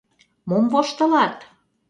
[0.49, 1.37] Мом воштылат?